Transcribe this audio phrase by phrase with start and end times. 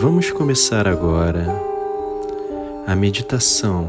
[0.00, 1.46] Vamos começar agora
[2.86, 3.86] a meditação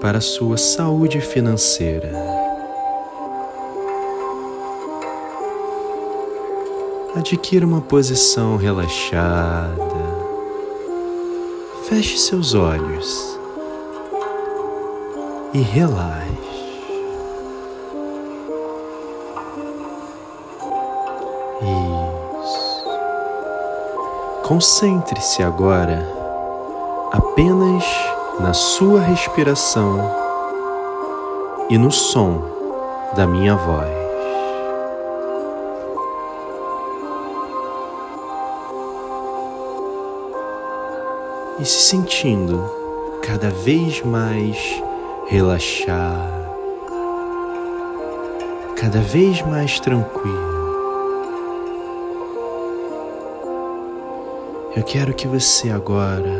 [0.00, 2.10] para a sua saúde financeira.
[7.14, 9.76] Adquira uma posição relaxada.
[11.86, 13.38] Feche seus olhos
[15.52, 16.69] e relaxe.
[24.50, 26.04] Concentre-se agora
[27.12, 27.84] apenas
[28.40, 30.00] na sua respiração
[31.68, 32.42] e no som
[33.14, 33.88] da minha voz.
[41.60, 42.68] E se sentindo
[43.22, 44.82] cada vez mais
[45.28, 46.50] relaxado,
[48.74, 50.59] cada vez mais tranquilo.
[54.76, 56.30] Eu quero que você agora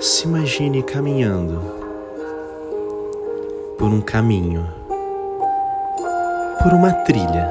[0.00, 1.60] se imagine caminhando
[3.78, 4.68] por um caminho,
[6.60, 7.48] por uma trilha,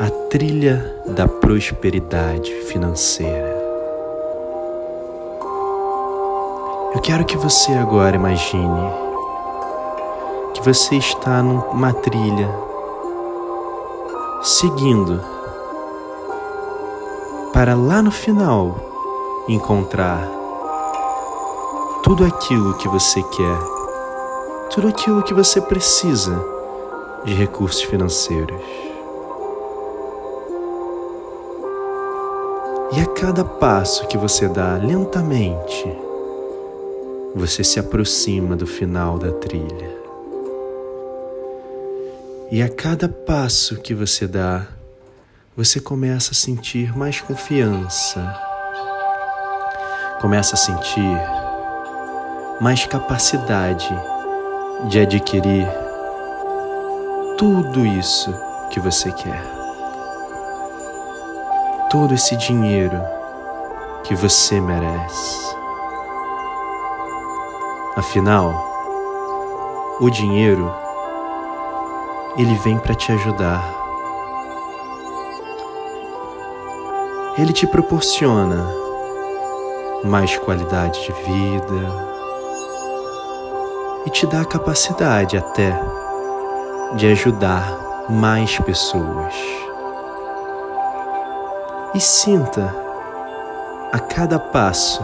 [0.00, 3.54] a trilha da prosperidade financeira.
[6.94, 8.90] Eu quero que você agora imagine
[10.54, 12.48] que você está numa trilha
[14.40, 15.33] seguindo
[17.54, 20.28] para lá no final encontrar
[22.02, 23.58] tudo aquilo que você quer,
[24.70, 26.44] tudo aquilo que você precisa
[27.24, 28.60] de recursos financeiros.
[32.90, 35.96] E a cada passo que você dá lentamente,
[37.36, 39.96] você se aproxima do final da trilha.
[42.50, 44.66] E a cada passo que você dá,
[45.56, 48.20] você começa a sentir mais confiança,
[50.20, 51.16] começa a sentir
[52.60, 53.88] mais capacidade
[54.88, 55.68] de adquirir
[57.38, 58.34] tudo isso
[58.70, 59.44] que você quer.
[61.88, 63.00] Todo esse dinheiro
[64.02, 65.54] que você merece.
[67.94, 68.52] Afinal,
[70.00, 70.74] o dinheiro
[72.36, 73.83] ele vem para te ajudar
[77.36, 78.64] ele te proporciona
[80.04, 82.04] mais qualidade de vida
[84.06, 85.76] e te dá a capacidade até
[86.94, 89.34] de ajudar mais pessoas.
[91.92, 92.72] E sinta
[93.92, 95.02] a cada passo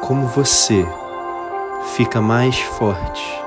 [0.00, 0.86] como você
[1.96, 3.42] fica mais forte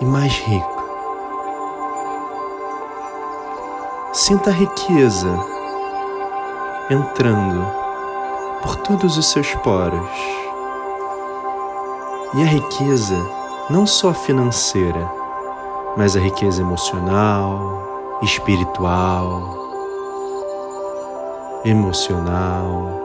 [0.00, 0.79] e mais rico.
[4.30, 5.28] Sinta a riqueza
[6.88, 7.66] entrando
[8.62, 10.08] por todos os seus poros.
[12.34, 13.16] E a riqueza
[13.68, 15.10] não só financeira,
[15.96, 19.42] mas a riqueza emocional, espiritual,
[21.64, 23.00] emocional.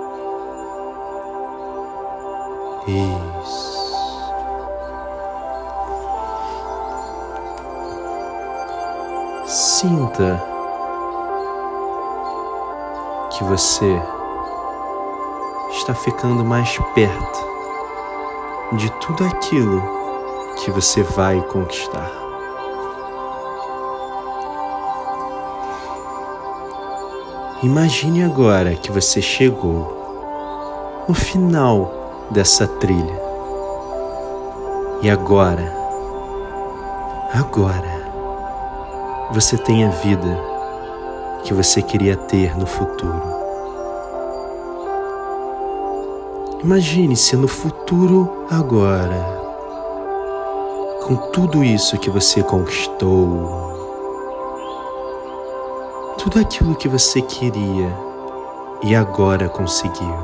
[2.86, 3.75] Isso.
[9.47, 10.54] Sinta
[13.38, 14.01] que você
[15.72, 17.46] está ficando mais perto
[18.73, 19.84] de tudo aquilo
[20.57, 22.09] que você vai conquistar.
[27.62, 31.91] Imagine agora que você chegou no final
[32.31, 33.22] dessa trilha.
[35.01, 35.75] E agora,
[37.34, 38.06] agora,
[39.34, 40.54] você tem a vida
[41.45, 43.22] que você queria ter no futuro.
[46.63, 49.23] Imagine-se no futuro agora,
[51.06, 53.75] com tudo isso que você conquistou,
[56.18, 57.95] tudo aquilo que você queria
[58.81, 60.15] e agora conseguiu.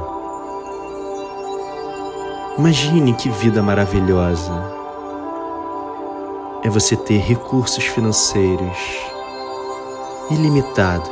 [2.58, 4.52] Imagine que vida maravilhosa
[6.64, 9.11] é você ter recursos financeiros
[10.34, 11.10] ilimitados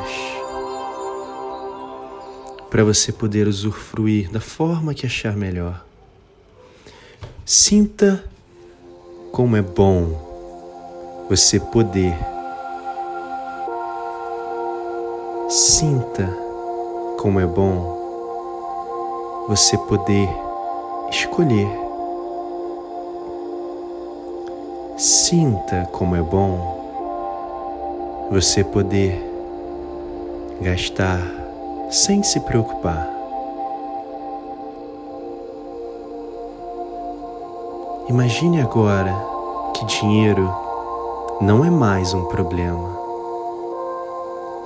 [2.70, 5.84] para você poder usufruir da forma que achar melhor.
[7.46, 8.24] Sinta
[9.32, 12.16] como é bom você poder.
[15.50, 16.28] Sinta
[17.18, 17.98] como é bom
[19.48, 20.30] você poder
[21.10, 21.68] escolher.
[24.96, 26.79] Sinta como é bom
[28.32, 29.20] você poder
[30.62, 31.20] gastar
[31.90, 33.10] sem se preocupar.
[38.08, 39.16] Imagine agora
[39.74, 40.54] que dinheiro
[41.42, 42.90] não é mais um problema.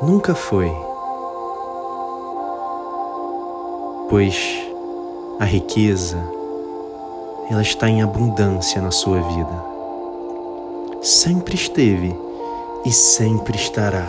[0.01, 0.71] Nunca foi.
[4.09, 4.35] Pois
[5.39, 6.17] a riqueza
[7.49, 9.65] ela está em abundância na sua vida.
[11.01, 12.22] Sempre esteve
[12.85, 14.05] e sempre estará.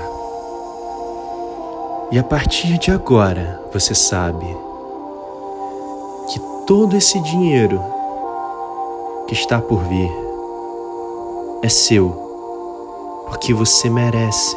[2.10, 4.46] E a partir de agora você sabe
[6.28, 7.82] que todo esse dinheiro
[9.26, 10.10] que está por vir
[11.62, 12.10] é seu,
[13.26, 14.56] porque você merece.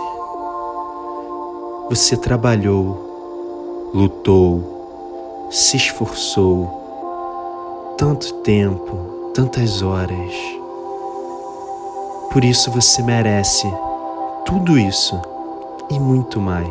[1.90, 6.70] Você trabalhou, lutou, se esforçou
[7.98, 10.34] tanto tempo, tantas horas.
[12.32, 13.68] Por isso você merece
[14.48, 15.22] tudo isso
[15.92, 16.66] e muito mais.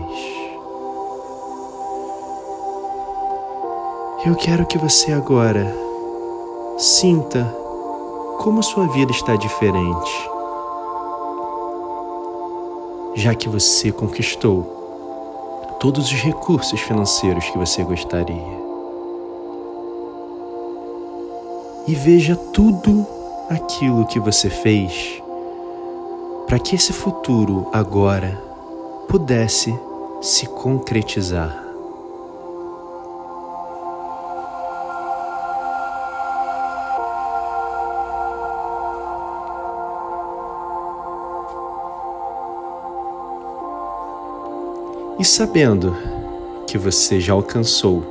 [4.25, 5.73] Eu quero que você agora
[6.79, 7.45] sinta
[8.39, 10.31] como sua vida está diferente,
[13.15, 14.65] já que você conquistou
[15.79, 18.67] todos os recursos financeiros que você gostaria.
[21.89, 23.07] e veja tudo
[23.49, 25.23] aquilo que você fez
[26.47, 28.41] para que esse futuro agora
[29.09, 29.77] pudesse
[30.23, 31.65] se concretizar.
[45.19, 45.97] E sabendo
[46.67, 48.05] que você já alcançou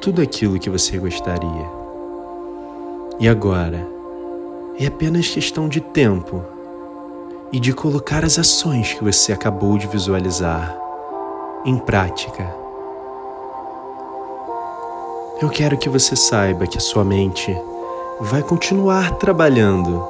[0.00, 1.66] tudo aquilo que você gostaria,
[3.18, 3.88] e agora
[4.78, 6.55] é apenas questão de tempo
[7.52, 10.76] e de colocar as ações que você acabou de visualizar
[11.64, 12.54] em prática.
[15.40, 17.56] Eu quero que você saiba que a sua mente
[18.20, 20.02] vai continuar trabalhando,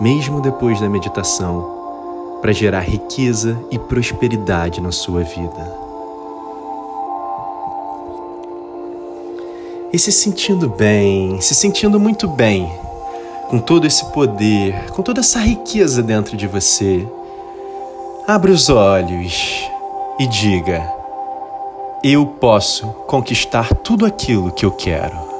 [0.00, 5.84] mesmo depois da meditação, para gerar riqueza e prosperidade na sua vida.
[9.94, 12.68] e se sentindo bem, se sentindo muito bem,
[13.54, 17.06] com todo esse poder, com toda essa riqueza dentro de você,
[18.26, 19.70] abra os olhos
[20.18, 20.82] e diga:
[22.02, 25.33] Eu posso conquistar tudo aquilo que eu quero.